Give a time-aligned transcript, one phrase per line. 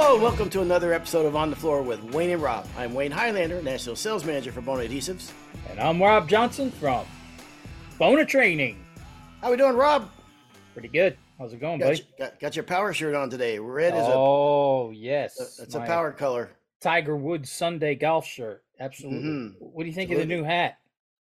[0.00, 2.68] Hello, and welcome to another episode of On the Floor with Wayne and Rob.
[2.76, 5.32] I'm Wayne Highlander, National Sales Manager for Bona Adhesives.
[5.68, 7.04] And I'm Rob Johnson from
[7.98, 8.86] Bona Training.
[9.42, 10.08] How we doing, Rob?
[10.72, 11.18] Pretty good.
[11.36, 12.06] How's it going, Got, buddy?
[12.16, 13.58] your, got, got your power shirt on today.
[13.58, 15.58] Red is a oh, yes.
[15.58, 16.50] a it's a power color.
[16.80, 18.62] Tiger Woods Sunday golf shirt.
[18.78, 19.28] Absolutely.
[19.28, 19.54] Mhm.
[19.58, 20.78] What do you think It's of the new hat?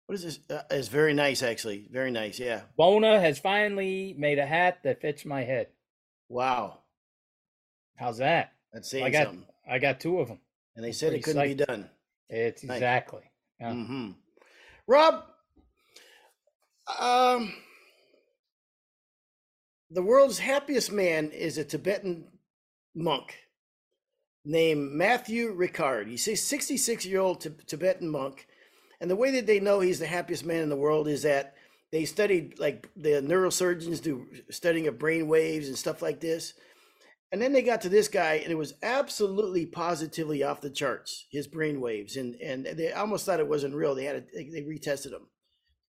[0.07, 0.41] What is this?
[0.51, 1.87] Uh, it's very nice, actually.
[1.93, 2.41] Very nice.
[2.41, 2.63] Yeah.
[2.77, 5.69] Bona has finally made a hat that fits my head.
[6.29, 6.81] Wow.
[7.99, 8.53] How's that?
[8.73, 9.45] That's saying I got something.
[9.69, 10.39] I got two of them.
[10.77, 11.91] And they said it couldn't be done.
[12.31, 12.77] It's Nice.
[12.77, 13.23] exactly.
[13.61, 13.73] Yeah.
[13.73, 14.11] hmm
[14.87, 15.25] Rob,
[16.99, 17.53] um,
[19.91, 22.29] the world's happiest man is a Tibetan
[22.95, 23.35] monk
[24.45, 26.07] named Matthieu Ricard.
[26.09, 28.47] He's a 66 year old Tibetan monk.
[29.01, 31.55] And the way that they know he's the happiest man in the world is that
[31.91, 36.55] they studied, like the neurosurgeons do studying of brain waves and stuff like this.
[37.31, 41.27] And then they got to this guy, and it was absolutely positively off the charts.
[41.31, 43.95] His brain waves, and and they almost thought it wasn't real.
[43.95, 45.29] They had to, they, they retested him,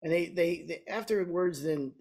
[0.01, 1.91] and they, they they afterwards then,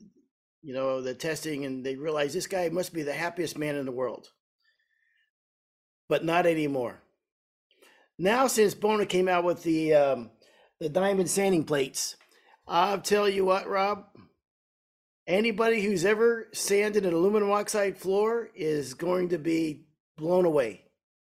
[0.62, 3.86] you know, the testing, and they realized this guy must be the happiest man in
[3.86, 4.28] the world.
[6.08, 7.02] But not anymore.
[8.16, 10.30] Now, since Bona came out with the um,
[10.78, 12.16] the diamond sanding plates,
[12.68, 14.04] I'll tell you what, Rob.
[15.26, 19.84] Anybody who's ever sanded an aluminum oxide floor is going to be
[20.18, 20.84] blown away.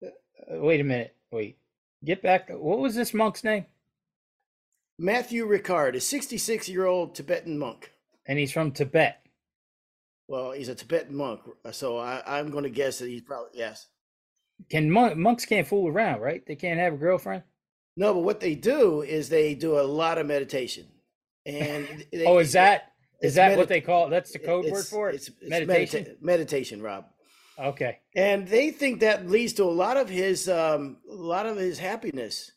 [0.04, 0.08] Uh,
[0.48, 1.14] wait a minute.
[1.30, 1.58] Wait.
[2.04, 2.50] Get back.
[2.50, 3.66] What was this monk's name?
[4.98, 7.92] Matthieu Ricard, a 66 year old Tibetan monk.
[8.26, 9.24] And he's from Tibet.
[10.28, 11.40] Well, he's a Tibetan monk,
[11.72, 13.88] so I, I'm going to guess that he's probably yes.
[14.70, 16.44] Can mon- monks can't fool around, right?
[16.46, 17.42] They can't have a girlfriend.
[17.96, 20.86] No, but what they do is they do a lot of meditation.
[21.44, 24.06] And they, oh, is that is that medi- what they call?
[24.06, 24.10] it?
[24.10, 25.16] That's the code word for it.
[25.16, 26.04] It's, it's meditation.
[26.04, 27.06] medita- meditation, Rob.
[27.58, 27.98] Okay.
[28.16, 31.78] and they think that leads to a lot of his um a lot of his
[31.78, 32.50] happiness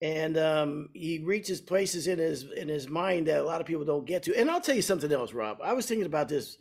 [0.00, 3.84] and um he reaches places in his in his mind that a lot of people
[3.84, 6.56] don't get to and i'll tell you something else rob i was thinking about this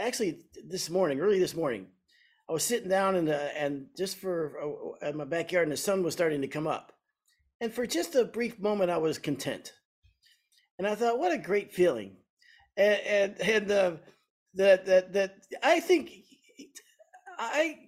[0.00, 1.86] actually this morning early this morning
[2.48, 5.76] i was sitting down and uh, and just for uh, in my backyard and the
[5.76, 6.92] sun was starting to come up
[7.60, 9.74] and for just a brief moment i was content
[10.78, 12.16] and i thought what a great feeling
[12.76, 13.92] and and and uh,
[14.54, 16.10] that that that i think
[17.38, 17.78] I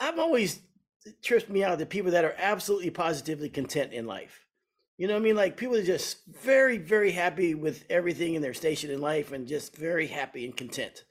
[0.00, 0.60] I'm always
[1.04, 4.44] it trips me out the people that are absolutely positively content in life.
[4.96, 5.36] You know what I mean?
[5.36, 9.46] Like people are just very, very happy with everything in their station in life and
[9.46, 11.04] just very happy and content.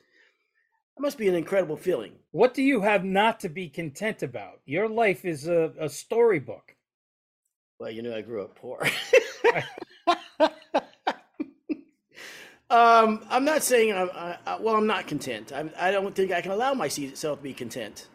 [0.96, 2.14] That must be an incredible feeling.
[2.32, 4.60] What do you have not to be content about?
[4.66, 6.76] Your life is a, a storybook.
[7.80, 8.86] Well, you know, I grew up poor.
[12.70, 14.10] um, I'm not saying I'm.
[14.14, 15.52] I, I, well, I'm not content.
[15.54, 18.08] I'm, I don't think I can allow myself to be content.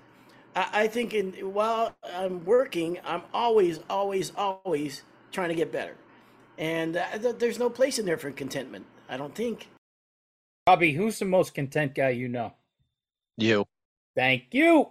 [0.55, 5.97] I, I think in while I'm working, I'm always, always, always trying to get better,
[6.59, 8.87] and uh, th- there's no place in there for contentment.
[9.09, 9.69] I don't think.
[10.67, 12.53] Robbie, who's the most content guy you know?
[13.37, 13.67] You.
[14.15, 14.91] Thank you.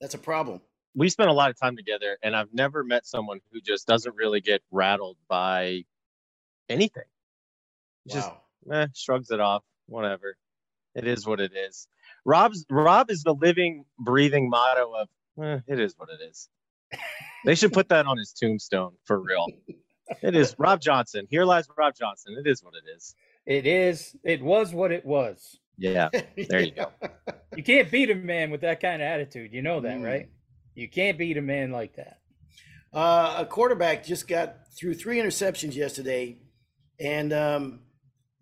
[0.00, 0.60] That's a problem.
[0.94, 4.16] We spent a lot of time together, and I've never met someone who just doesn't
[4.16, 5.84] really get rattled by
[6.68, 7.04] anything.
[8.08, 8.28] Just
[8.66, 8.82] Wow.
[8.82, 9.62] eh, shrugs it off.
[9.86, 10.36] Whatever.
[10.94, 11.86] It is what it is.
[12.24, 15.08] Rob's Rob is the living, breathing motto of
[15.42, 16.48] eh, it is what it is.
[17.44, 19.46] They should put that on his tombstone for real.
[20.22, 21.26] It is Rob Johnson.
[21.28, 22.36] Here lies Rob Johnson.
[22.38, 23.16] It is what it is.
[23.46, 24.14] It is.
[24.22, 25.58] It was what it was.
[25.76, 26.10] Yeah.
[26.48, 26.92] There you go.
[27.56, 29.52] You can't beat a man with that kind of attitude.
[29.52, 30.04] You know that, Mm.
[30.04, 30.28] right?
[30.76, 32.20] You can't beat a man like that.
[32.92, 36.38] Uh, a quarterback just got through three interceptions yesterday,
[37.00, 37.80] and um,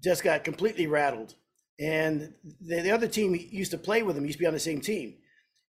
[0.02, 1.34] just got completely rattled.
[1.78, 4.60] And the, the other team used to play with him used to be on the
[4.60, 5.14] same team,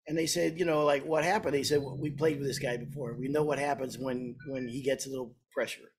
[0.07, 1.55] and they said, you know, like what happened?
[1.55, 3.15] They said well, we played with this guy before.
[3.15, 5.93] We know what happens when when he gets a little pressure.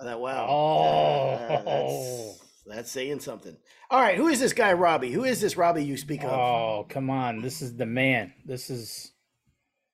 [0.00, 1.64] I thought, wow, uh, Oh.
[1.64, 3.56] that's, that's saying something.
[3.90, 5.12] All right, who is this guy, Robbie?
[5.12, 6.30] Who is this Robbie you speak of?
[6.32, 7.40] Oh, come on.
[7.40, 8.32] This is the man.
[8.44, 9.12] This is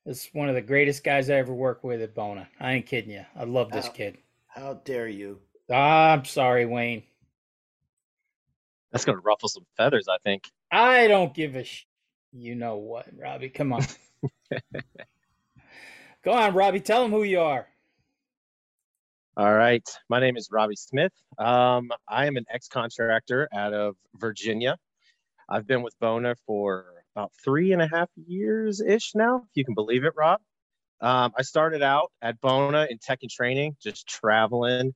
[0.06, 2.49] this is one of the greatest guys I ever worked with at Bona.
[2.59, 3.25] I ain't kidding you.
[3.37, 3.93] I love this Wow.
[3.93, 4.19] kid.
[4.49, 5.41] How dare you?
[5.70, 7.03] Ah, I'm sorry, Wayne.
[8.93, 10.44] That's gonna ruffle some feathers, I think.
[10.70, 11.87] I don't give a sh-
[12.32, 13.49] you know what, Robbie.
[13.50, 13.85] Come on.
[16.25, 16.81] Go on, Robbie.
[16.81, 17.67] Tell them who you are.
[19.37, 19.88] All right.
[20.09, 21.12] My name is Robbie Smith.
[21.38, 24.76] Um, I am an ex contractor out of Virginia.
[25.49, 29.65] I've been with Bona for about three and a half years ish now, if you
[29.65, 30.41] can believe it, Rob.
[31.00, 34.93] Um, I started out at Bona in tech and training, just traveling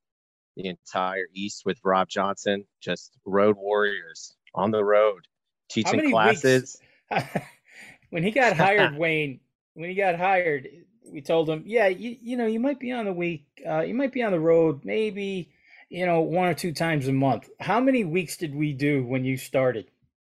[0.57, 5.27] the entire East with Rob Johnson, just road warriors on the road,
[5.69, 6.81] teaching classes.
[8.11, 9.41] when he got hired, Wayne,
[9.75, 10.69] when he got hired,
[11.11, 13.95] we told him, yeah, you, you know, you might be on the week, uh, you
[13.95, 15.51] might be on the road, maybe,
[15.89, 17.49] you know, one or two times a month.
[17.61, 19.91] How many weeks did we do when you started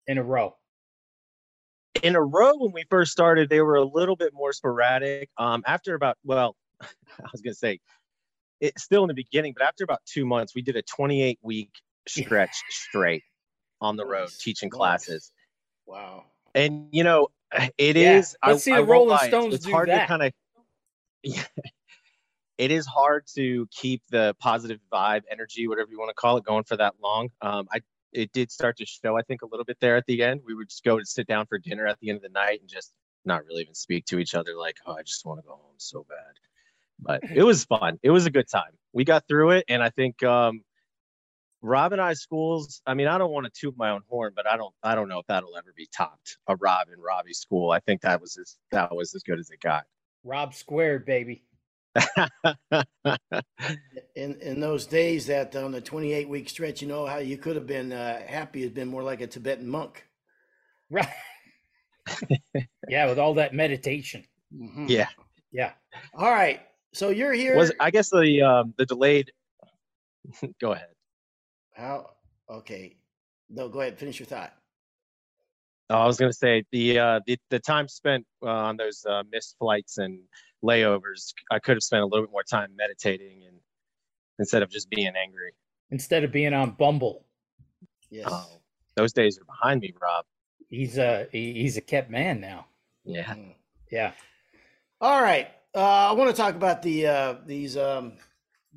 [0.07, 0.55] in a row?
[2.03, 5.29] In a row, when we first started, they were a little bit more sporadic.
[5.37, 7.81] Um, after about, well, I was gonna say,
[8.63, 11.71] it's still in the beginning, but after about two months, we did a 28 week
[12.09, 13.23] stretch straight
[13.81, 15.33] on the road teaching classes.
[15.85, 16.25] Wow.
[16.55, 17.29] And you know,
[17.77, 18.37] it Yeah, is.
[18.47, 20.03] let's see the Rolling lie, it's- Stones It's do hard that.
[20.03, 20.33] to kind of.
[22.59, 26.45] it is hard to keep the positive vibe, energy, whatever you want to call it,
[26.45, 27.29] going for that long.
[27.43, 27.81] Um, I
[28.13, 30.43] it did start to show, I think, a little bit there at the end.
[30.47, 32.61] We would just go to sit down for dinner at the end of the night
[32.61, 32.93] and just
[33.25, 34.55] not really even speak to each other.
[34.55, 36.35] Like, oh, I just want to go home so bad.
[37.03, 37.99] But it was fun.
[38.03, 38.73] It was a good time.
[38.93, 40.63] We got through it, and I think um,
[41.61, 42.81] Rob and I schools.
[42.87, 44.75] I mean, I don't want to toot my own horn, but I don't.
[44.83, 46.39] I don't know if that'll ever be topped.
[46.47, 47.71] A Rob and Robbie school.
[47.71, 49.85] I think that was as that was as good as it got.
[50.25, 51.43] Rob squared, baby.
[54.15, 57.57] In in those days that on the 28 week stretch, you know how you could
[57.57, 60.07] have been uh, happy has been more like a Tibetan monk.
[60.91, 61.09] Right.
[62.89, 64.25] yeah, with all that meditation.
[64.55, 64.89] Mhm.
[64.89, 65.09] yeah.
[65.51, 65.73] Yeah.
[66.15, 66.61] All right.
[66.93, 67.57] So you're here.
[67.57, 69.33] Was I guess the um, the delayed.
[70.61, 70.89] go ahead.
[71.75, 72.11] How?
[72.49, 72.97] Okay.
[73.49, 73.99] No, go ahead.
[73.99, 74.53] Finish your thought.
[75.91, 79.23] Oh, I was gonna say the uh, the the time spent uh, on those uh,
[79.31, 80.21] missed flights and
[80.65, 81.35] layovers.
[81.51, 83.57] I could have spent a little bit more time meditating and
[84.39, 85.53] instead of just being angry.
[85.91, 87.27] Instead of being on Bumble,
[88.11, 88.29] Yes.
[88.31, 88.61] Oh,
[88.95, 90.27] those days are behind me, Rob.
[90.69, 92.67] he's a he's a kept man now.
[93.05, 93.35] Yeah.
[93.35, 93.55] Mhm.
[93.91, 94.13] Yeah.
[95.01, 95.51] All right.
[95.75, 98.13] Uh, I want to talk about the uh, these um,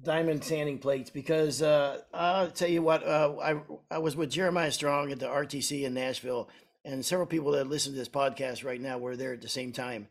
[0.01, 3.06] diamond sanding plates because uh, I'll tell you what.
[3.06, 6.50] Uh, I I was with Jeremiah Strong at the RTC in Nashville,
[6.86, 9.74] and several people that listen to this podcast right now were there at the same
[9.74, 10.07] time.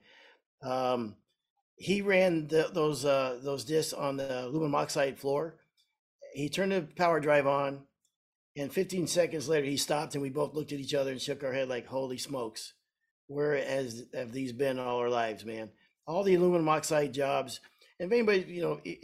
[0.62, 1.16] Um,
[1.76, 5.56] he ran the, those uh, those discs on the aluminum oxide floor.
[6.34, 7.84] He turned the power drive on,
[8.56, 11.44] and 15 seconds later he stopped, and we both looked at each other and shook
[11.44, 12.74] our head like, "Holy smokes!"
[13.26, 15.70] Where has have these been all our lives, man?
[16.06, 17.60] All the aluminum oxide jobs.
[17.98, 18.98] And if anybody, you know, you,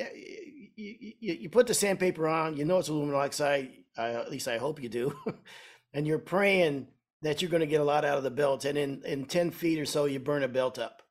[0.77, 3.71] you, you put the sandpaper on, you know it's aluminum oxide.
[3.97, 5.17] Uh, at least I hope you do.
[5.95, 6.89] and you're praying
[7.23, 8.65] that you're going to get a lot out of the belt.
[8.65, 11.03] And in, in 10 feet or so, you burn a belt up.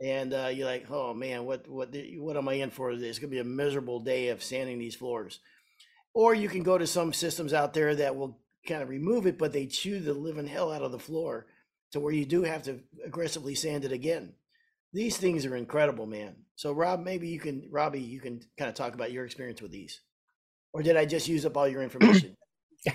[0.00, 2.90] And uh, you're like, oh man, what what what am I in for?
[2.90, 5.38] It's going to be a miserable day of sanding these floors.
[6.12, 9.38] Or you can go to some systems out there that will kind of remove it,
[9.38, 11.46] but they chew the living hell out of the floor
[11.92, 14.32] to where you do have to aggressively sand it again.
[14.92, 16.36] These things are incredible, man.
[16.56, 19.72] So Rob, maybe you can, Robbie, you can kind of talk about your experience with
[19.72, 20.00] these,
[20.72, 22.36] or did I just use up all your information?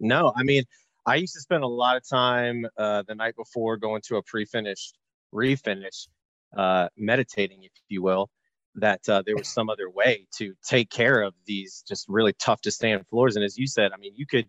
[0.00, 0.64] No, I mean,
[1.06, 4.22] I used to spend a lot of time uh, the night before going to a
[4.22, 4.96] pre-finished
[5.34, 6.08] refinish,
[6.56, 8.30] uh, meditating, if you will,
[8.76, 12.60] that uh, there was some other way to take care of these just really tough
[12.62, 13.36] to stand floors.
[13.36, 14.46] And as you said, I mean, you could.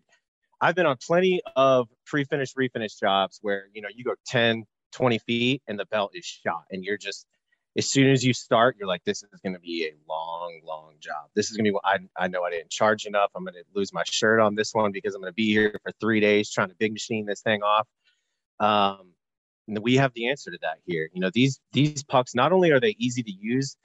[0.62, 5.20] I've been on plenty of pre-finished refinish jobs where you know you go 10, 20
[5.20, 7.28] feet and the belt is shot, and you're just
[7.78, 10.94] as soon as you start, you're like, this is going to be a long, long
[11.00, 11.30] job.
[11.36, 13.32] This is going to be I, I know I didn't charge enough.
[13.36, 15.80] I'm going to lose my shirt on this one because I'm going to be here
[15.84, 17.88] for three days trying to big machine this thing off.
[18.60, 19.14] Um,
[19.68, 21.10] and we have the answer to that here.
[21.14, 23.78] You know, these these pucks not only are they easy to use,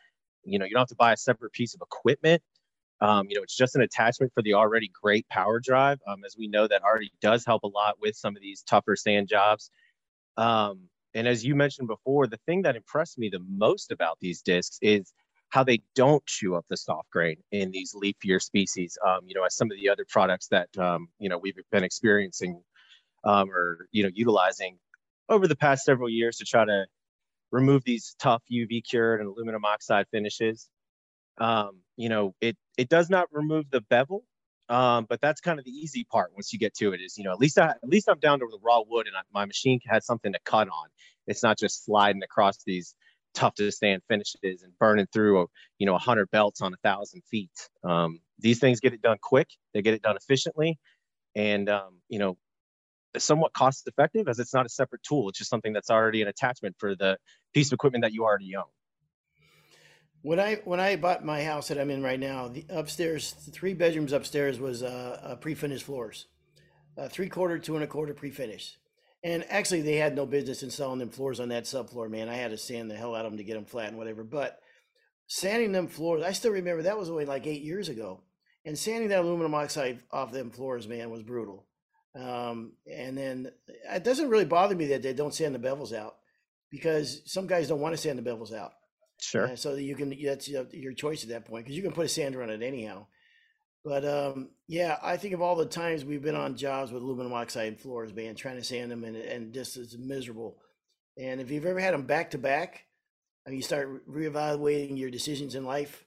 [0.44, 2.42] you know, you don't have to buy a separate piece of equipment.
[3.00, 5.98] Um, you know, it's just an attachment for the already great power drive.
[6.08, 8.96] Um, as we know, that already does help a lot with some of these tougher
[8.96, 9.70] sand jobs.
[10.36, 14.42] Um, and as you mentioned before, the thing that impressed me the most about these
[14.42, 15.12] discs is
[15.50, 18.98] how they don't chew up the soft grain in these leafier species.
[19.06, 21.84] Um, you know, as some of the other products that um, you know we've been
[21.84, 22.60] experiencing
[23.24, 24.78] um, or you know utilizing
[25.28, 26.86] over the past several years to try to
[27.52, 30.68] remove these tough UV cured and aluminum oxide finishes.
[31.38, 34.24] Um, you know, it it does not remove the bevel,
[34.68, 37.00] um, but that's kind of the easy part once you get to it.
[37.00, 39.16] Is you know at least I, at least I'm down to the raw wood and
[39.16, 40.88] I, my machine has something to cut on.
[41.26, 42.94] It's not just sliding across these
[43.34, 45.46] tough to stand finishes and burning through a
[45.78, 47.50] you know a hundred belts on a thousand feet.
[47.82, 49.48] Um, these things get it done quick.
[49.74, 50.78] They get it done efficiently,
[51.34, 52.38] and um, you know
[53.18, 55.28] somewhat cost effective as it's not a separate tool.
[55.28, 57.18] It's just something that's already an attachment for the
[57.52, 58.64] piece of equipment that you already own.
[60.24, 63.50] When I when I bought my house that I'm in right now, the upstairs, the
[63.50, 66.28] three bedrooms upstairs was uh, uh, pre-finished floors,
[66.96, 68.78] uh, three quarter, two and a quarter pre-finished.
[69.22, 72.30] And actually, they had no business installing them floors on that subfloor, man.
[72.30, 74.24] I had to sand the hell out of them to get them flat and whatever.
[74.24, 74.58] But
[75.26, 78.22] sanding them floors, I still remember that was only like eight years ago.
[78.64, 81.66] And sanding that aluminum oxide off them floors, man, was brutal.
[82.18, 83.50] Um, and then
[83.92, 86.16] it doesn't really bother me that they don't sand the bevels out
[86.70, 88.72] because some guys don't want to sand the bevels out.
[89.20, 89.48] Sure.
[89.48, 92.06] Uh, so that you can that's your choice at that point because you can put
[92.06, 93.06] a sander on it anyhow.
[93.84, 97.32] But um, yeah, I think of all the times we've been on jobs with aluminum
[97.32, 100.56] oxide floors, man, trying to sand them and and just it's miserable.
[101.16, 102.86] And if you've ever had them back to back,
[103.46, 106.04] and you start reevaluating your decisions in life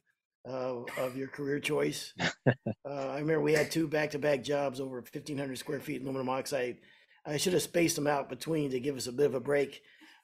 [0.48, 2.14] uh, of your career choice.
[2.48, 2.54] uh,
[2.86, 6.78] I remember we had two back to back jobs over 1,500 square feet aluminum oxide.
[7.26, 9.82] I should have spaced them out between to give us a bit of a break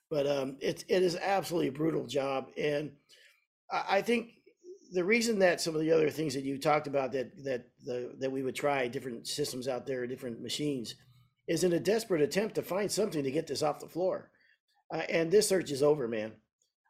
[0.10, 2.50] but um, it, it is absolutely a brutal job.
[2.58, 2.92] And
[3.72, 4.32] I, I think
[4.92, 8.16] the reason that some of the other things that you talked about that that the,
[8.20, 10.96] that we would try different systems out there, different machines,
[11.48, 14.30] is in a desperate attempt to find something to get this off the floor.
[14.94, 16.34] Uh, and this search is over, man.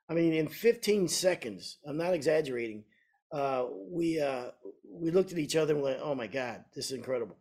[0.10, 2.84] I mean, in 15 seconds, I'm not exaggerating.
[3.32, 4.52] Uh, we uh,
[4.92, 7.38] we looked at each other and went, "Oh my God, this is incredible."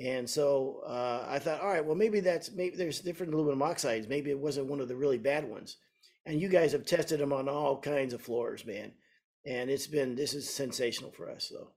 [0.00, 4.08] And so uh, I thought, all right, well, maybe that's maybe there's different aluminum oxides.
[4.08, 5.76] Maybe it wasn't one of the really bad ones.
[6.26, 8.92] And you guys have tested them on all kinds of floors, man.
[9.46, 11.68] And it's been this is sensational for us, though.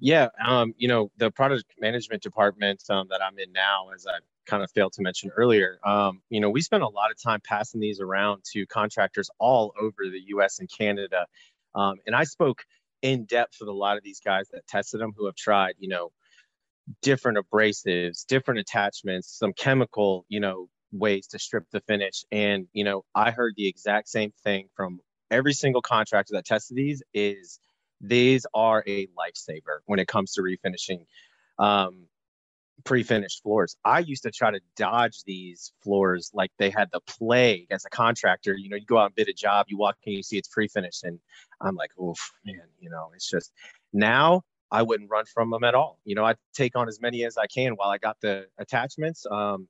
[0.00, 4.20] Yeah, um, you know, the product management department um, that I'm in now, as I
[4.46, 7.40] kind of failed to mention earlier, um, you know, we spend a lot of time
[7.44, 10.60] passing these around to contractors all over the U.S.
[10.60, 11.26] and Canada.
[11.74, 12.64] Um, and I spoke
[13.02, 15.88] in depth with a lot of these guys that tested them who have tried, you
[15.88, 16.12] know,
[17.02, 22.24] different abrasives, different attachments, some chemical, you know, ways to strip the finish.
[22.32, 26.76] And, you know, I heard the exact same thing from every single contractor that tested
[26.76, 27.60] these is
[28.00, 31.04] these are a lifesaver when it comes to refinishing
[31.58, 32.06] um,
[32.84, 33.76] pre-finished floors.
[33.84, 37.90] I used to try to dodge these floors like they had the plague as a
[37.90, 38.54] contractor.
[38.56, 40.48] You know, you go out and bid a job, you walk in, you see it's
[40.48, 41.18] pre-finished, and
[41.60, 42.14] I'm like, oh
[42.44, 43.52] man, you know, it's just
[43.92, 45.98] now I wouldn't run from them at all.
[46.04, 49.26] You know, I take on as many as I can while I got the attachments
[49.30, 49.68] um,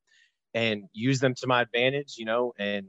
[0.55, 2.87] and use them to my advantage, you know, and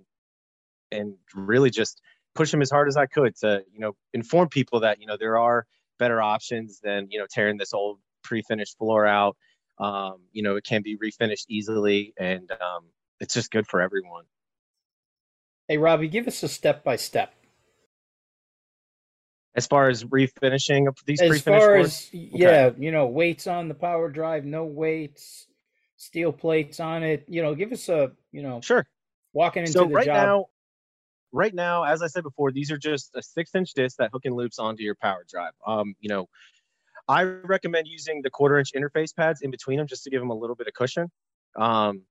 [0.91, 2.01] and really just
[2.33, 5.17] push them as hard as I could to, you know, inform people that, you know,
[5.17, 5.65] there are
[5.99, 9.37] better options than, you know, tearing this old pre-finished floor out.
[9.77, 12.85] Um, you know, it can be refinished easily and um,
[13.19, 14.23] it's just good for everyone.
[15.67, 17.33] Hey, Robbie, give us a step by step
[19.55, 24.09] as far as refinishing these as far as yeah you know weights on the power
[24.09, 25.47] drive no weights
[25.97, 28.85] steel plates on it you know give us a you know sure.
[29.33, 30.15] walking into so the right job.
[30.15, 30.45] now
[31.31, 34.23] right now as i said before these are just a six inch disc that hook
[34.25, 35.53] and loops onto your power drive.
[35.65, 36.27] Um you know
[37.07, 40.29] i recommend using the quarter inch interface pads in between them just to give them
[40.29, 41.11] a little bit of cushion.
[41.57, 42.03] Um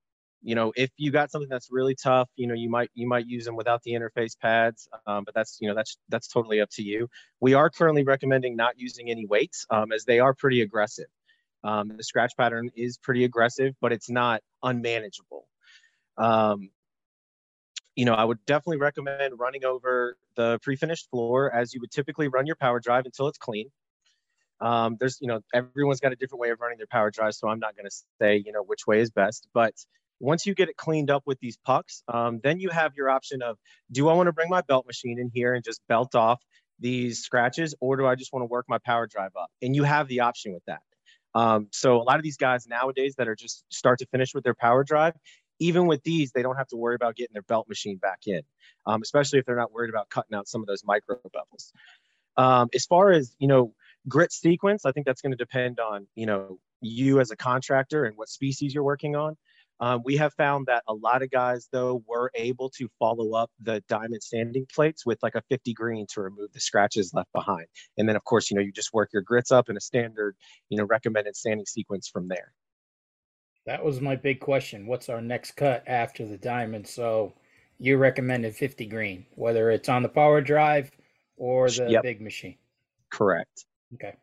[0.42, 3.26] you know if you got something that's really tough you know you might you might
[3.26, 6.70] use them without the interface pads um, but that's you know that's that's totally up
[6.70, 7.08] to you.
[7.40, 11.06] We are currently recommending not using any weights um, as they are pretty aggressive.
[11.64, 15.46] Um, the scratch pattern is pretty aggressive but it's not unmanageable.
[16.16, 16.70] Um,
[17.94, 22.28] you know i would definitely recommend running over the pre-finished floor as you would typically
[22.28, 23.70] run your power drive until it's clean.
[24.60, 27.48] Um, there's you know everyone's got a different way of running their power drive so
[27.48, 29.74] i'm not going to say you know which way is best but
[30.20, 33.42] once you get it cleaned up with these pucks, um, then you have your option
[33.42, 33.56] of
[33.90, 36.40] do I want to bring my belt machine in here and just belt off
[36.80, 39.50] these scratches, or do I just want to work my power drive up?
[39.62, 40.80] And you have the option with that.
[41.34, 44.44] Um, so a lot of these guys nowadays that are just start to finish with
[44.44, 45.14] their power drive,
[45.60, 48.42] even with these, they don't have to worry about getting their belt machine back in,
[48.86, 51.72] um, especially if they're not worried about cutting out some of those micro bevels.
[52.36, 53.74] Um, as far as you know,
[54.08, 58.04] grit sequence, I think that's going to depend on you know you as a contractor
[58.04, 59.36] and what species you're working on.
[59.80, 63.50] Um, we have found that a lot of guys, though, were able to follow up
[63.60, 67.66] the diamond standing plates with like a 50 green to remove the scratches left behind.
[67.96, 70.36] And then, of course, you know, you just work your grits up in a standard,
[70.68, 72.52] you know, recommended standing sequence from there.
[73.66, 74.86] That was my big question.
[74.86, 76.86] What's our next cut after the diamond?
[76.86, 77.34] So
[77.78, 80.90] you recommended 50 green, whether it's on the power drive
[81.36, 82.02] or the yep.
[82.02, 82.56] big machine.
[83.10, 83.66] Correct.
[83.94, 84.14] Okay.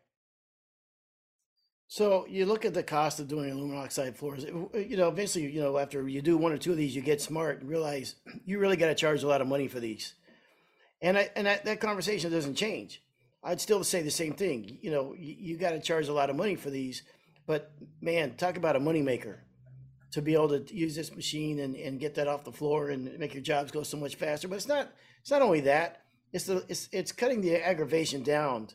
[1.88, 4.44] So you look at the cost of doing aluminum oxide floors.
[4.44, 7.20] You know, eventually, you know, after you do one or two of these, you get
[7.20, 10.14] smart and realize you really got to charge a lot of money for these.
[11.00, 13.02] And I, and that, that conversation doesn't change.
[13.44, 14.78] I'd still say the same thing.
[14.80, 17.02] You know, you, you got to charge a lot of money for these.
[17.46, 19.36] But man, talk about a moneymaker
[20.12, 23.16] to be able to use this machine and, and get that off the floor and
[23.18, 24.48] make your jobs go so much faster.
[24.48, 24.90] But it's not
[25.20, 26.02] it's not only that.
[26.32, 28.68] It's the it's it's cutting the aggravation down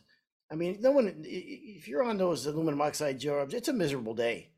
[0.52, 4.50] I mean, no one, if you're on those aluminum oxide jobs, it's a miserable day.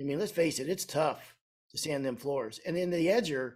[0.00, 1.36] I mean, let's face it, it's tough
[1.70, 2.58] to sand them floors.
[2.64, 3.52] And then the edger,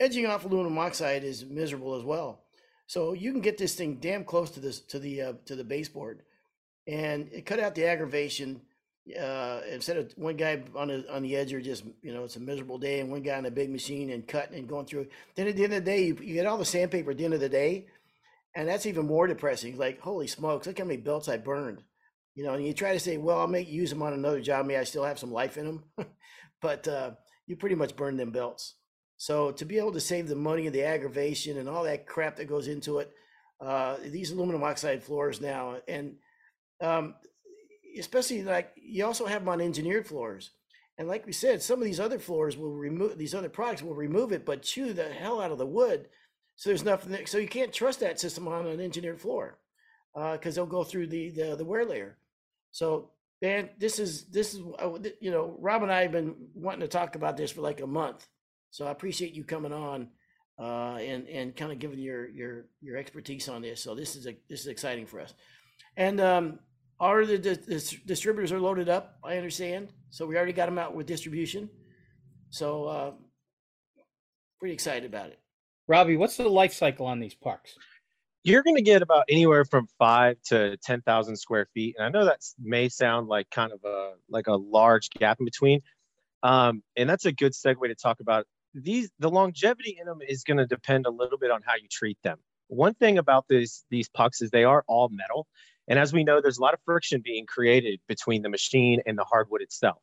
[0.00, 2.40] edging off aluminum oxide is miserable as well.
[2.88, 5.64] So you can get this thing damn close to this to the uh, to the
[5.64, 6.22] baseboard,
[6.86, 8.60] and it cut out the aggravation.
[9.20, 12.36] uh, instead of one guy on the on the edge, you're just you know it's
[12.36, 15.06] a miserable day, and one guy on a big machine and cutting and going through.
[15.34, 17.24] Then at the end of the day, you, you get all the sandpaper at the
[17.24, 17.86] end of the day,
[18.54, 19.76] and that's even more depressing.
[19.76, 21.82] Like holy smokes, look how many belts I burned.
[22.34, 24.66] You know, and you try to say, well, I'll make use them on another job.
[24.66, 25.84] Maybe I still have some life in them,
[26.62, 27.10] but uh,
[27.46, 28.76] you pretty much burn them belts.
[29.18, 32.36] So to be able to save the money and the aggravation and all that crap
[32.36, 33.12] that goes into it,
[33.60, 36.16] uh, these aluminum oxide floors now, and
[36.80, 37.14] um,
[37.98, 40.50] especially like you also have them on engineered floors.
[40.98, 43.94] And like we said, some of these other floors will remove these other products will
[43.94, 46.08] remove it, but chew the hell out of the wood.
[46.56, 47.26] So there's nothing.
[47.26, 49.58] So you can't trust that system on an engineered floor
[50.14, 52.18] because uh, they'll go through the, the the wear layer.
[52.70, 56.80] So man, this is this is uh, you know Rob and I have been wanting
[56.80, 58.26] to talk about this for like a month.
[58.70, 60.08] So I appreciate you coming on
[60.58, 63.82] uh, and and kind of giving your your your expertise on this.
[63.82, 65.34] So this is a this is exciting for us.
[65.96, 66.58] And um,
[67.00, 69.18] are the, the, the distributors are loaded up?
[69.24, 69.88] I understand.
[70.10, 71.68] So we already got them out with distribution.
[72.50, 73.12] So uh,
[74.58, 75.41] pretty excited about it.
[75.92, 77.76] Robbie, what's the life cycle on these parks?
[78.44, 82.08] You're going to get about anywhere from five to ten thousand square feet, and I
[82.08, 85.82] know that may sound like kind of a like a large gap in between,
[86.42, 89.10] um, and that's a good segue to talk about these.
[89.18, 92.16] The longevity in them is going to depend a little bit on how you treat
[92.24, 92.38] them.
[92.68, 95.46] One thing about these these pucks is they are all metal,
[95.88, 99.18] and as we know, there's a lot of friction being created between the machine and
[99.18, 99.98] the hardwood itself.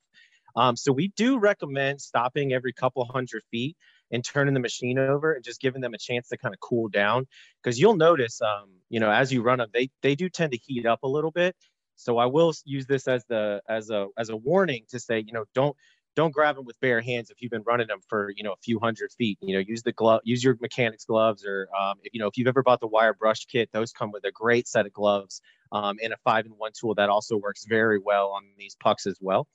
[0.56, 3.76] Um, so we do recommend stopping every couple hundred feet
[4.12, 6.88] and turning the machine over and just giving them a chance to kind of cool
[6.88, 7.28] down.
[7.62, 10.58] Because you'll notice, um, you know, as you run them, they they do tend to
[10.58, 11.56] heat up a little bit.
[11.96, 15.34] So I will use this as the as a as a warning to say, you
[15.34, 15.76] know, don't
[16.16, 18.58] don't grab them with bare hands if you've been running them for you know a
[18.62, 22.14] few hundred feet you know use the glove use your mechanics gloves or um, if,
[22.14, 24.68] you know if you've ever bought the wire brush kit those come with a great
[24.68, 25.42] set of gloves
[25.72, 29.08] um, and a five in one tool that also works very well on these pucks
[29.08, 29.48] as well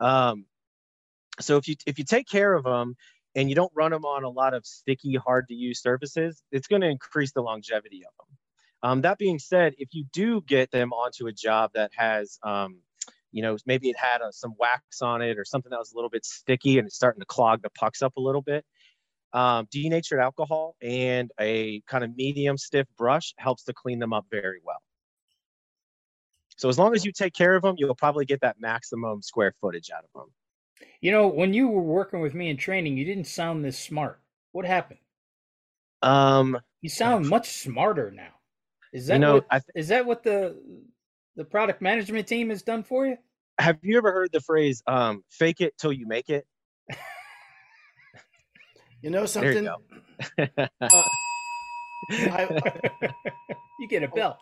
[0.00, 0.46] um,
[1.40, 2.96] so if you if you take care of them
[3.34, 6.66] and you don't run them on a lot of sticky hard to use surfaces it's
[6.66, 8.36] going to increase the longevity of them
[8.82, 12.78] um, that being said if you do get them onto a job that has um,
[13.34, 15.96] you know, maybe it had a, some wax on it or something that was a
[15.96, 18.64] little bit sticky and it's starting to clog the pucks up a little bit.
[19.32, 24.26] Um, denatured alcohol and a kind of medium stiff brush helps to clean them up
[24.30, 24.80] very well.
[26.56, 29.52] So as long as you take care of them, you'll probably get that maximum square
[29.60, 30.28] footage out of them.
[31.00, 34.20] You know, when you were working with me in training, you didn't sound this smart.
[34.52, 35.00] What happened?
[36.02, 38.32] Um, you sound much smarter now.
[38.92, 40.56] Is that you know, what, th- is that what the
[41.36, 43.16] the product management team has done for you?
[43.58, 46.46] Have you ever heard the phrase um, "fake it till you make it"?
[49.02, 49.64] you know something.
[49.64, 50.68] You, uh,
[52.10, 52.62] I,
[53.80, 54.36] you get a belt.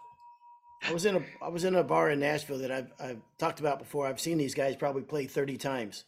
[0.84, 3.60] I was in a I was in a bar in Nashville that I've I've talked
[3.60, 4.06] about before.
[4.06, 6.04] I've seen these guys probably play thirty times,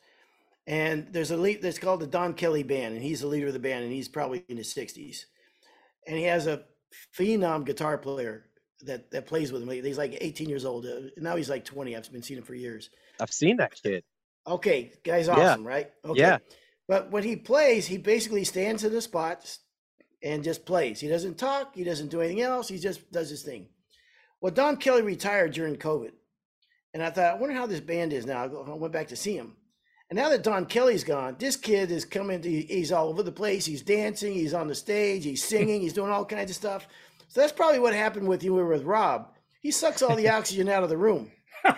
[0.67, 3.53] and there's a lead that's called the Don Kelly Band, and he's the leader of
[3.53, 5.27] the band, and he's probably in his sixties,
[6.07, 6.65] and he has a
[7.17, 8.47] phenom guitar player
[8.83, 9.69] that that plays with him.
[9.69, 10.87] He's like 18 years old.
[10.87, 11.97] Uh, now he's like 20.
[11.97, 12.91] I've been seeing him for years.
[13.21, 14.05] I've seen that kid.
[14.47, 15.69] Okay, guy's awesome, yeah.
[15.69, 15.91] right?
[16.05, 16.21] Okay.
[16.21, 16.39] Yeah.
[16.87, 19.57] But when he plays, he basically stands in the spot
[20.23, 21.01] and just plays.
[21.01, 21.75] He doesn't talk.
[21.75, 22.69] He doesn't do anything else.
[22.69, 23.69] He just does his thing.
[24.41, 26.13] Well, Don Kelly retired during COVID,
[26.93, 28.45] and I thought, I wonder how this band is now.
[28.45, 29.57] I went back to see him.
[30.11, 33.33] And now that Don Kelly's gone, this kid is coming to, he's all over the
[33.33, 33.65] place.
[33.65, 35.49] He's dancing, he's on the stage, he's hmm.
[35.49, 36.87] singing, he's doing all kinds of stuff.
[37.29, 39.29] So that's probably what happened with you with Rob.
[39.61, 41.31] He sucks all the oxygen out of the room.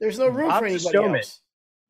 [0.00, 1.22] There's no room Rob's for anybody showman.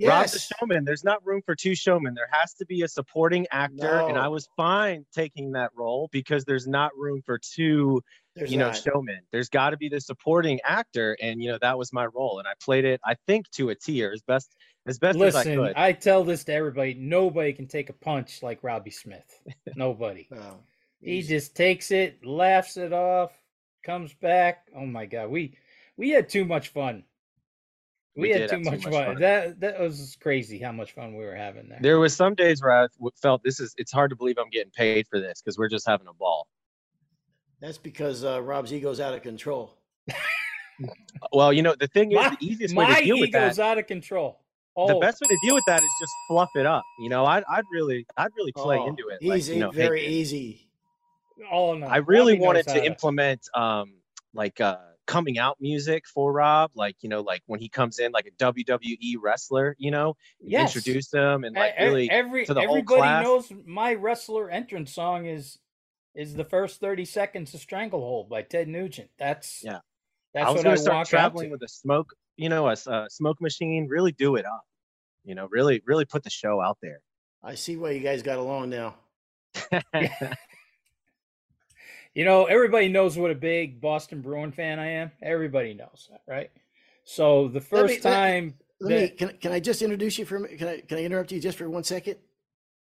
[0.00, 0.08] Else.
[0.08, 0.84] Rob's a showman.
[0.84, 2.14] There's not room for two showmen.
[2.14, 6.44] There has to be a supporting actor, and I was fine taking that role because
[6.44, 8.02] there's not room for two,
[8.34, 8.76] There's you know, not.
[8.76, 9.20] showmen.
[9.30, 12.48] There's got to be the supporting actor, and you know that was my role, and
[12.48, 14.54] I played it, I think, to a T or as best
[14.86, 15.72] as best as I Listen, could.
[15.76, 16.94] I tell this to everybody.
[16.94, 19.42] Nobody can take a punch like Robbie Smith.
[19.76, 20.28] Nobody.
[20.32, 20.58] Oh,
[21.00, 23.32] He just takes it, laughs it off,
[23.84, 24.66] comes back.
[24.74, 25.56] Oh my god, we
[25.96, 27.04] we had too much fun.
[28.16, 29.04] We, We had too have too much, much fun.
[29.06, 29.20] fun.
[29.20, 31.78] That that was crazy how much fun we were having there.
[31.82, 32.86] There was some days where I
[33.20, 33.74] felt this is.
[33.76, 36.46] It's hard to believe I'm getting paid for this because we're just having a ball.
[37.60, 39.76] that's because uh, Rob's ego's out of control.
[41.32, 43.58] Well, you know, the thing is, My- the easiest way to deal with that ego's
[43.60, 44.40] out of control.
[44.76, 46.82] Oh, the best way to deal with that is just fluff it up.
[46.98, 49.24] You know, I'd, I'd really, I'd really play Oh, into it.
[49.24, 50.68] like, Easy, you know, hey, very easy.
[51.52, 51.86] oh no.
[51.86, 53.94] I really Robbie wanted to implement, um,
[54.34, 58.12] like, uh, coming out music for Rob, like, you know, like when he comes in,
[58.12, 60.76] like a WWE wrestler, you know, Yes.
[60.76, 63.22] introduce him and like really, every to the whole everybody class.
[63.22, 65.58] knows my wrestler entrance song is
[66.14, 69.10] is the first 30 seconds of Stranglehold by Ted Nugent.
[69.18, 69.80] That's Yeah.
[70.32, 72.68] That's I was what going I to start traveling out with a smoke, you know,
[72.68, 72.76] a
[73.08, 74.62] smoke machine, really do it up.
[75.24, 77.00] You know, really, really put the show out there.
[77.42, 78.96] I see why you guys got along now.
[82.14, 85.10] You know, everybody knows what a big Boston Bruin fan I am.
[85.20, 86.50] Everybody knows that, right?
[87.04, 90.36] So the first me- time Let me, that- can, can I just introduce you for
[90.36, 90.58] a minute?
[90.58, 92.16] Can I, can I interrupt you just for one second?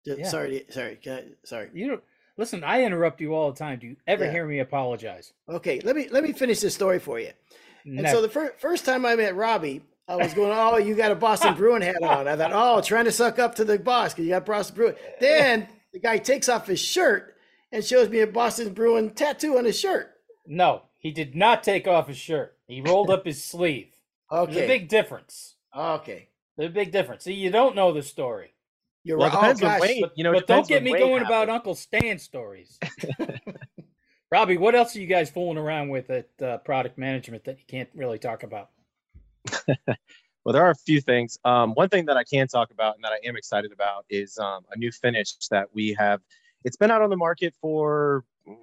[0.05, 0.27] Yeah.
[0.27, 1.69] Sorry, sorry, can I, sorry.
[1.75, 2.01] you know,
[2.39, 3.79] listen, I interrupt you all the time.
[3.79, 4.31] Do you ever Yeah.
[4.33, 5.35] hear me apologize?
[5.49, 7.31] Okay, let me, let me finish this story for you.
[7.85, 11.13] And so the fir- first time I met Robbie, I was going, "Oh, you got
[11.13, 14.13] a Boston Bruin hat on." I thought, "Oh, trying to suck up to the boss
[14.13, 17.37] because you got Boston Bruin." Then the guy takes off his shirt
[17.73, 20.13] and shows me a Boston Bruin tattoo on his shirt.
[20.47, 22.57] no, he did not take off his shirt.
[22.67, 23.89] He rolled up his sleeve.
[24.31, 25.55] There's a big difference.
[25.77, 27.25] okay, There's a big difference.
[27.25, 28.53] See, you don't know the story.
[29.03, 29.37] you're well, right.
[29.37, 29.81] Oh, depends on gosh.
[29.81, 30.01] Wayne.
[30.03, 31.49] But, you know, but don't get me Wayne going about.
[31.49, 32.79] Uncle Stan stories.
[34.31, 37.65] Robbie, what else are you guys fooling around with at uh, product management that you
[37.67, 38.71] can't really talk about?
[40.45, 41.39] Well, there are a few things.
[41.45, 44.39] Um, one thing that I can talk about and that I am excited about is
[44.39, 46.21] um, a new finish that we have.
[46.65, 48.55] It's been out on the market for mm,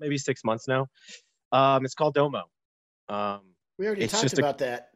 [0.00, 0.88] maybe six months now.
[1.52, 2.44] Um, it's called Domo.
[3.08, 3.40] Um,
[3.78, 4.90] We already it's talked just a- about that.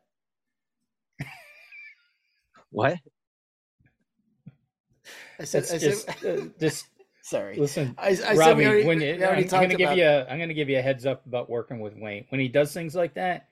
[2.71, 2.97] what?
[5.39, 6.87] I said, That's I just, said, uh, just
[7.23, 7.59] sorry.
[7.59, 8.61] listen, I, I said Robbie.
[8.61, 9.97] we already, when we you, already I'm talked gonna give about.
[9.99, 12.25] you, a, I'm gonna give you a heads up about working with Wayne.
[12.31, 13.49] When he does things like that,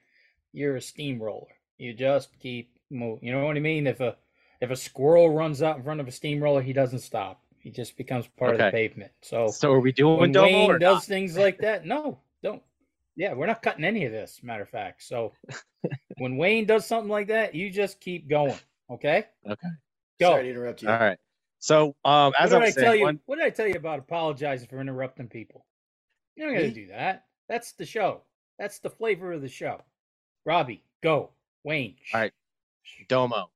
[0.51, 1.47] you're a steamroller.
[1.77, 3.27] You just keep moving.
[3.27, 3.87] You know what I mean?
[3.87, 4.17] If a
[4.61, 7.41] if a squirrel runs out in front of a steamroller, he doesn't stop.
[7.65, 9.11] He just becomes part of the pavement.
[9.23, 11.03] So So are we doing when Domo Wayne or does not?
[11.05, 12.61] things like that, no, don't.
[13.15, 14.39] Yeah, we're not cutting any of this.
[14.43, 15.33] Matter of fact, so
[16.19, 18.59] when Wayne does something like that, you just keep going.
[18.91, 19.67] Okay, Okay.
[20.19, 20.29] go.
[20.29, 20.89] Sorry to interrupt you.
[20.89, 21.17] All right.
[21.57, 23.05] So um, What as did I I was tell saying, you?
[23.05, 25.65] one, What did I tell you about apologizing for interrupting people?
[26.35, 26.73] You're not gonna Me?
[26.75, 27.25] do that.
[27.49, 28.21] That's the show.
[28.59, 29.81] That's the flavor of the show.
[30.45, 31.31] Robbie, go.
[31.63, 31.95] Wayne.
[32.13, 32.31] All right.
[33.09, 33.49] Domo,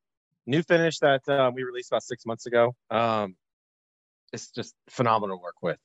[0.47, 2.75] new finish that uh, we released about six months ago.
[2.89, 3.35] Um,
[4.33, 5.77] it's just phenomenal to work with.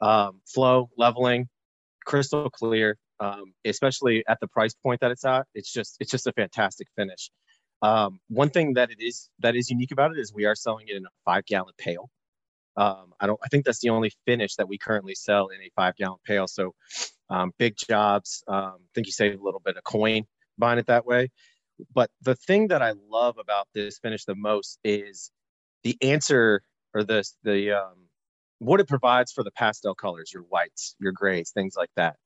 [0.00, 1.48] Um, flow, leveling,
[2.06, 5.46] crystal clear, um, especially at the price point that it's at.
[5.54, 7.30] It's just it's just a fantastic finish.
[7.82, 10.88] Um, one thing that it is that is unique about it is we are selling
[10.88, 12.10] it in a five gallon pail.
[12.76, 13.40] Um, I don't.
[13.44, 16.46] I think that's the only finish that we currently sell in a five gallon pail.
[16.46, 16.74] So,
[17.28, 18.42] um, big jobs.
[18.48, 20.24] Um, I think you save a little bit of coin
[20.58, 21.30] buying it that way.
[21.94, 25.30] But the thing that I love about this finish the most is
[25.82, 26.62] the answer
[26.94, 27.94] or the the um,
[28.58, 32.16] what it provides for the pastel colors, your whites, your grays, things like that.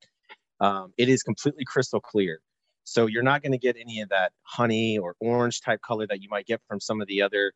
[0.61, 2.41] Um, it is completely crystal clear.
[2.85, 6.21] So you're not going to get any of that honey or orange type color that
[6.21, 7.53] you might get from some of the other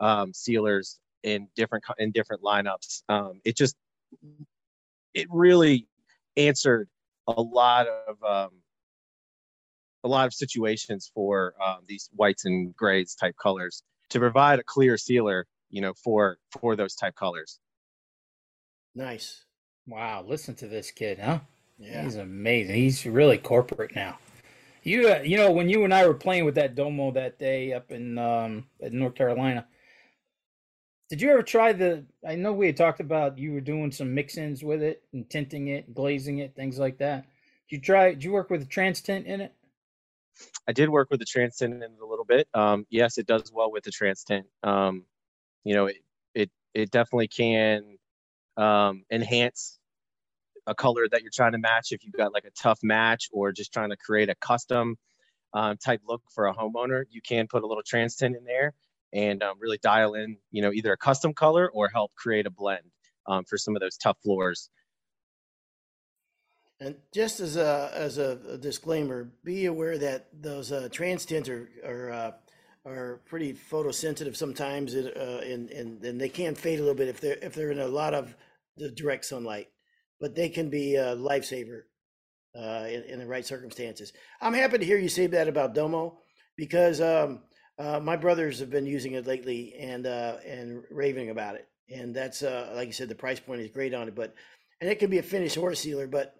[0.00, 3.02] um, sealers in different in different lineups.
[3.08, 3.76] Um, it just
[5.14, 5.86] it really
[6.36, 6.88] answered
[7.28, 8.50] a lot of um,
[10.04, 14.64] a lot of situations for um, these whites and grays type colors to provide a
[14.64, 17.58] clear sealer, you know, for for those type colors.
[18.94, 19.44] Nice.
[19.88, 21.40] Wow, listen to this kid, huh?
[21.78, 22.04] Yeah.
[22.04, 22.76] He's amazing.
[22.76, 24.18] He's really corporate now.
[24.84, 27.72] You, uh, you know, when you and I were playing with that Domo that day
[27.72, 29.66] up in um, in North Carolina,
[31.08, 32.04] did you ever try the?
[32.26, 35.68] I know we had talked about you were doing some mix-ins with it and tinting
[35.68, 37.26] it, glazing it, things like that.
[37.68, 38.10] Did you try?
[38.10, 39.54] Did you work with a trans tint in it?
[40.66, 42.48] I did work with the trans tint in it a little bit.
[42.54, 44.46] Um, yes, it does well with the trans tint.
[44.62, 45.04] Um,
[45.64, 45.96] you know, it
[46.34, 47.98] it it definitely can
[48.56, 49.78] um, enhance
[50.66, 53.52] a color that you're trying to match if you've got like a tough match or
[53.52, 54.96] just trying to create a custom
[55.54, 57.04] um, type look for a homeowner.
[57.10, 58.74] You can put a little trans tint in there
[59.12, 62.50] and um, really dial in, you know, either a custom color or help create a
[62.50, 62.84] blend
[63.26, 64.70] um, for some of those tough floors.
[66.80, 71.68] And just as a as a, disclaimer, be aware that those uh, trans tints are
[71.86, 72.32] are uh,
[72.84, 77.20] are pretty photosensitive sometimes, uh, and and and they can fade a little bit if
[77.20, 78.34] they're if they're in a lot of
[78.76, 79.68] the direct sunlight,
[80.20, 81.82] but they can be a lifesaver
[82.58, 84.12] uh, in, in the right circumstances.
[84.40, 86.18] I'm happy to hear you say that about Domo
[86.56, 87.40] because um,
[87.78, 92.14] uh, my brothers have been using it lately and uh, and raving about it, and
[92.14, 94.34] that's uh, like you said, the price point is great on it, but
[94.80, 96.34] and it can be a finish or a sealer, but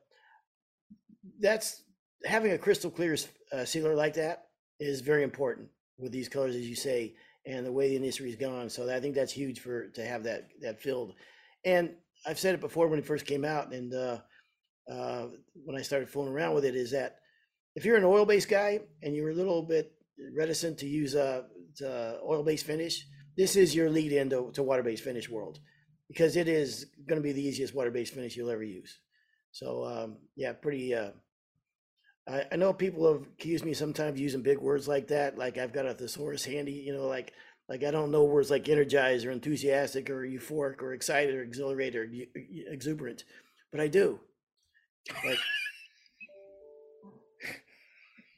[1.40, 1.84] that's
[2.24, 3.16] having a crystal clear
[3.52, 4.46] uh, sealer like that
[4.80, 7.14] is very important with these colors, as you say,
[7.46, 8.70] and the way the industry's gone.
[8.70, 11.14] So I think that's huge for to have that that filled.
[11.64, 11.94] And
[12.26, 14.18] I've said it before when it first came out, and uh,
[14.90, 15.26] uh,
[15.64, 17.18] when I started fooling around with it, is that
[17.74, 19.92] if you're an oil-based guy and you're a little bit
[20.36, 25.28] reticent to use a to oil-based finish, this is your lead into to water-based finish
[25.28, 25.58] world
[26.08, 28.98] because it is going to be the easiest water-based finish you'll ever use.
[29.52, 31.10] So um, yeah, pretty uh,
[32.28, 35.72] I, I know people have accused me sometimes using big words like that, like I've
[35.72, 37.32] got a thesaurus handy, you know, like
[37.68, 41.96] like I don't know words like energized or enthusiastic or euphoric or excited or exhilarated
[41.96, 42.08] or
[42.70, 43.24] exuberant,
[43.70, 44.20] but I do.
[45.24, 45.38] Like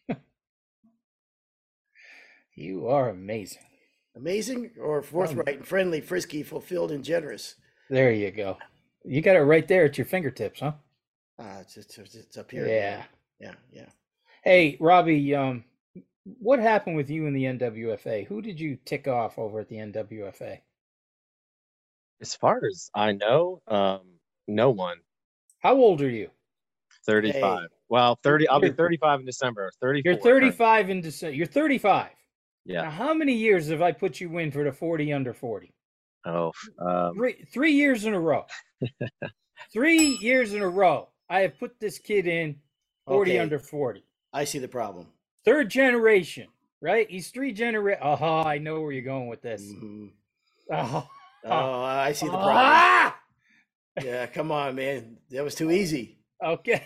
[2.56, 3.62] You are amazing.
[4.16, 7.56] amazing or forthright and friendly, frisky, fulfilled, and generous.
[7.90, 8.58] There you go.
[9.04, 10.72] You got it right there at your fingertips, huh?
[11.38, 12.66] Uh, it's, it's, it's up here.
[12.66, 13.02] Yeah.
[13.40, 13.54] Yeah.
[13.72, 13.88] Yeah.
[14.42, 15.64] Hey, Robbie, um,
[16.38, 18.26] what happened with you in the NWFA?
[18.26, 20.58] Who did you tick off over at the NWFA?
[22.20, 24.00] As far as I know, um,
[24.46, 24.98] no one.
[25.60, 26.30] How old are you?
[27.06, 27.68] 35.
[27.88, 28.48] Well, 30.
[28.48, 29.70] I'll be 35 in December.
[29.80, 30.12] 34.
[30.12, 31.34] You're 35 in December.
[31.34, 32.08] You're 35.
[32.64, 32.82] Yeah.
[32.82, 35.74] Now, how many years have I put you in for the 40 under 40?
[36.26, 38.46] Oh, um, Three, three years in a row.
[39.72, 41.08] three years in a row.
[41.28, 42.56] I have put this kid in
[43.06, 43.38] 40 Okay.
[43.40, 44.04] under 40.
[44.32, 45.06] I see the problem.
[45.44, 46.48] Third generation,
[46.80, 47.08] right?
[47.10, 48.00] He's three generation.
[48.02, 49.62] Oh, I know where you're going with this.
[49.62, 50.12] Mhm.
[50.72, 51.08] Oh,
[51.46, 52.56] Oh, I see the problem.
[52.56, 53.20] Ah!
[54.02, 55.18] Yeah, come on, man.
[55.30, 56.18] That was too easy.
[56.42, 56.82] Okay.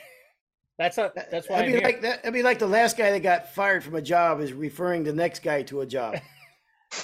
[0.79, 2.17] That's a, that's why That'd be like that.
[2.23, 5.13] That'd be like the last guy that got fired from a job is referring the
[5.13, 6.17] next guy to a job.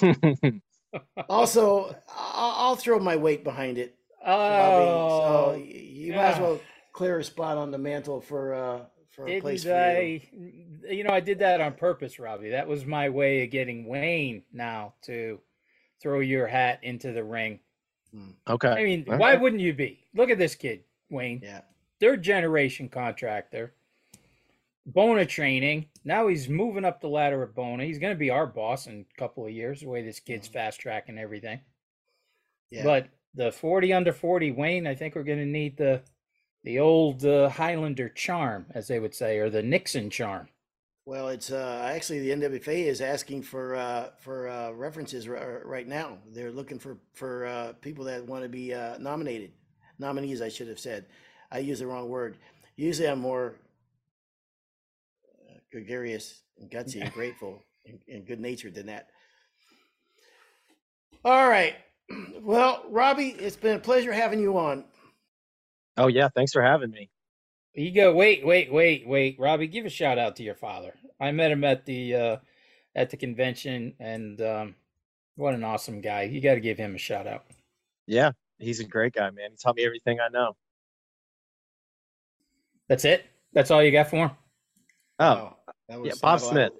[1.27, 3.97] Also, I'll, I'll throw my weight behind it.
[4.25, 6.61] Oh, so y- you might as well
[6.93, 8.79] clear a spot on the mantle for uh
[9.15, 10.21] for a place didn't for you.
[10.87, 10.93] I?
[10.93, 12.49] You know, I did that on purpose, Robbie.
[12.49, 15.39] That was my way of getting Wayne now to
[16.01, 17.59] throw your hat into the ring.
[18.11, 18.31] Hmm.
[18.47, 18.69] okay.
[18.69, 19.41] I mean, All why right.
[19.41, 20.05] wouldn't you be?
[20.13, 21.41] Look at this kid, Wayne.
[21.43, 21.61] Yeah.
[21.99, 23.73] Third generation contractor.
[24.85, 25.87] Bona training.
[26.03, 27.85] Now he's moving up the ladder at Bona.
[27.85, 29.81] He's going to be our boss in a couple of years.
[29.81, 30.53] The way this kid's hmm.
[30.53, 31.61] fast tracking everything.
[32.69, 32.83] Yeah.
[32.83, 36.01] But the 40 under 40 Wayne, I think we're going to need the
[36.65, 40.49] the old uh, Highlander charm, as they would say, or the Nixon charm.
[41.05, 45.87] Well, it's uh, actually the NWFA is asking for uh, for uh, references r- right
[45.87, 46.17] now.
[46.33, 49.51] They're looking for for uh, people that want to be uh, nominated,
[49.99, 50.41] nominees.
[50.41, 51.05] I should have said.
[51.51, 52.37] I used the wrong word.
[52.75, 53.53] Usually, I'm more
[55.47, 59.09] uh, gregarious and gutsy and grateful and, and good natured than that.
[61.23, 61.75] All right.
[62.41, 64.85] Well, Robbie, it's been a pleasure having you on.
[65.97, 66.29] Oh, yeah.
[66.35, 67.09] Thanks for having me.
[67.73, 68.13] You go.
[68.13, 69.67] Wait, wait, wait, wait, Robbie.
[69.67, 70.93] Give a shout out to your father.
[71.19, 72.37] I met him at the uh,
[72.95, 74.75] at the convention, and um,
[75.35, 76.23] what an awesome guy.
[76.23, 77.45] You got to give him a shout out.
[78.07, 78.31] Yeah.
[78.59, 79.51] He's a great guy, man.
[79.51, 80.55] He taught me everything I know.
[82.87, 83.25] That's it.
[83.51, 84.31] That's all you got for him.
[85.19, 85.57] Oh, Wow,
[85.89, 86.71] that yeah, Bob so- Smith.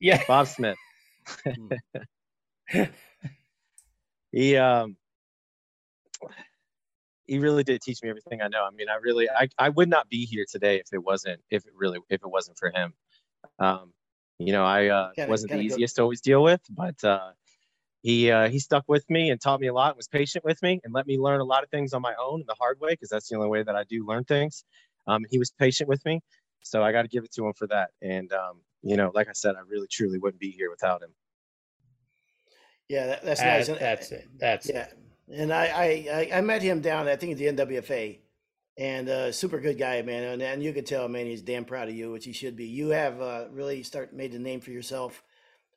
[0.00, 0.22] Yeah.
[0.28, 0.76] Bob Smith.
[1.44, 1.72] Hmm.
[4.32, 4.96] he um
[7.28, 8.64] he really did teach me everything I know.
[8.66, 11.66] I mean, I really I, I would not be here today if it wasn't if
[11.66, 12.94] it really if it wasn't for him.
[13.60, 13.92] Um,
[14.38, 17.02] you know, I uh, Kinda- wasn't the kinda go- easiest to always deal with, but
[17.04, 17.32] uh,
[18.02, 20.62] he uh, he stuck with me and taught me a lot, and was patient with
[20.62, 22.80] me, and let me learn a lot of things on my own in the hard
[22.80, 24.64] way because that's the only way that I do learn things.
[25.06, 26.20] Um, he was patient with me,
[26.62, 27.90] so I got to give it to him for that.
[28.02, 31.10] And um, you know, like I said, I really truly wouldn't be here without him.
[32.88, 33.66] Yeah, that, that's nice.
[33.68, 34.28] That's it.
[34.38, 34.98] That's Yeah, it.
[35.32, 38.18] And I, I I- met him down I think at the NWFA,
[38.78, 40.22] and uh, super good guy, man.
[40.24, 42.66] And, and you could tell, man, he's damn proud of you, which he should be.
[42.66, 45.22] You have uh, really start made a name for yourself.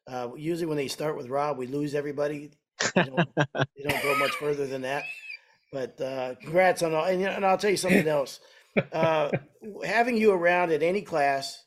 [0.07, 2.51] Uh, usually, when they start with Rob, we lose everybody.
[2.95, 5.03] They don't, they don't go much further than that.
[5.71, 7.05] But uh, congrats on all.
[7.05, 8.39] And, and I'll tell you something else.
[8.91, 9.31] Uh,
[9.85, 11.63] having you around at any class,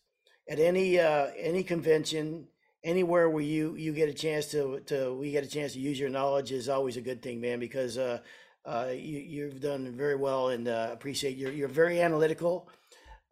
[0.48, 2.48] at any uh, any convention,
[2.84, 5.98] anywhere where you you get a chance to to we get a chance to use
[5.98, 7.58] your knowledge is always a good thing, man.
[7.58, 8.18] Because uh,
[8.64, 12.68] uh, you you've done very well, and uh, appreciate you're you're very analytical,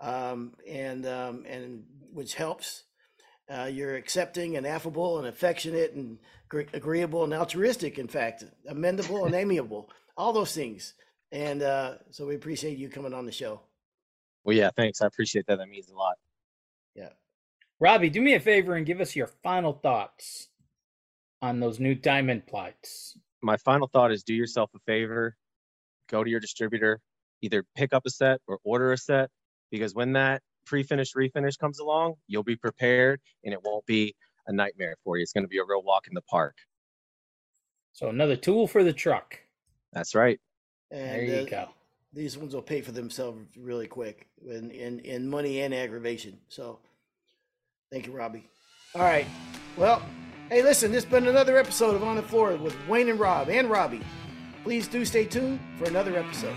[0.01, 2.85] um, and um, and which helps.
[3.53, 7.99] Uh, you're accepting and affable and affectionate and gre- agreeable and altruistic.
[7.99, 9.91] In fact, amendable and amiable.
[10.17, 10.95] All those things.
[11.33, 13.61] And uh, so we appreciate you coming on the show.
[14.45, 15.03] Well, yeah, thanks.
[15.03, 15.59] I appreciate that.
[15.59, 16.15] That means a lot.
[16.95, 17.11] Yeah.
[17.83, 20.47] Robbie, do me a favor and give us your final thoughts
[21.43, 23.19] on those new diamond plates.
[23.43, 25.37] my final thought is do yourself a favor
[26.09, 27.01] go to your distributor
[27.41, 29.29] either pick up a set or order a set
[29.73, 34.15] because when that pre-finished refinish comes along you'll be prepared and it won't be
[34.47, 36.55] a nightmare for you it's going to be a real walk in the park
[37.93, 39.41] So another tool for the truck.
[39.93, 40.39] that's right
[40.93, 41.69] And There you uh, go.
[42.13, 46.39] these ones will pay for themselves really quick in, in, in money and aggravation.
[46.49, 46.79] So
[47.93, 48.45] thank you, Robbie.
[48.95, 49.27] All right.
[49.77, 50.03] Well,
[50.49, 53.49] hey, listen, this has been another episode of On the Floor with Wayne and Rob
[53.49, 54.01] and Robbie.
[54.65, 56.57] Please do stay tuned for another episode.